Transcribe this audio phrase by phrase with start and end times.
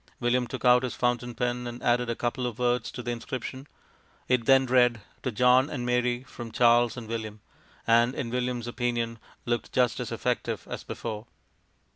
[0.19, 3.67] William took out his fountain pen and added a couple of words to the inscription.
[4.27, 7.39] It then read, "To John and Mary from Charles and William,"
[7.85, 11.27] and in William's opinion looked just as effective as before.